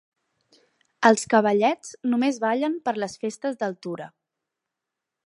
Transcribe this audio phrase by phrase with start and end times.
[1.09, 4.09] Els Cavallets només ballen per les Festes del Tura.